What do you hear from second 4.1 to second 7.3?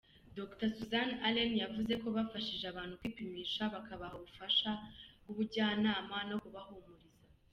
ubufasha bw’ubujyanama no kubahumuriza.